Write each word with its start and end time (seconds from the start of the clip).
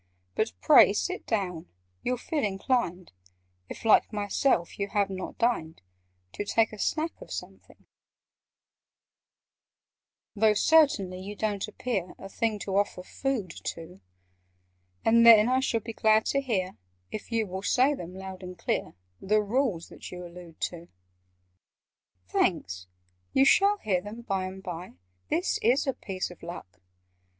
But 0.33 0.53
pray 0.63 0.93
sit 0.93 1.27
down: 1.27 1.67
you'll 2.01 2.17
feel 2.17 2.43
inclined 2.43 3.11
(If, 3.69 3.85
like 3.85 4.11
myself, 4.11 4.79
you 4.79 4.87
have 4.87 5.11
not 5.11 5.37
dined) 5.37 5.79
To 6.33 6.43
take 6.43 6.73
a 6.73 6.79
snack 6.79 7.11
of 7.21 7.31
something: 7.31 7.85
"Though, 10.35 10.55
certainly, 10.55 11.19
you 11.19 11.35
don't 11.35 11.67
appear 11.67 12.15
A 12.17 12.29
thing 12.29 12.57
to 12.65 12.77
offer 12.77 13.03
food 13.03 13.51
to! 13.65 14.01
And 15.05 15.23
then 15.23 15.47
I 15.47 15.59
shall 15.59 15.81
be 15.81 15.93
glad 15.93 16.25
to 16.33 16.41
hear— 16.41 16.77
If 17.11 17.31
you 17.31 17.45
will 17.45 17.61
say 17.61 17.93
them 17.93 18.15
loud 18.15 18.41
and 18.41 18.57
clear— 18.57 18.95
The 19.21 19.43
Rules 19.43 19.89
that 19.89 20.09
you 20.11 20.25
allude 20.25 20.59
to." 20.61 20.87
"Thanks! 22.27 22.87
You 23.33 23.45
shall 23.45 23.77
hear 23.77 24.01
them 24.01 24.21
by 24.23 24.45
and 24.45 24.63
by. 24.63 24.93
This 25.29 25.59
is 25.61 25.85
a 25.85 25.93
piece 25.93 26.31
of 26.31 26.41
luck!" 26.41 26.81